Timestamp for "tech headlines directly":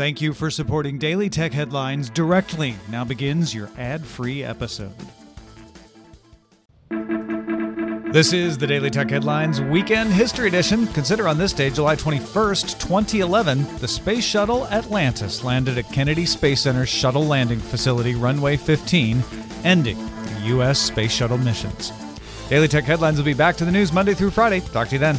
1.28-2.74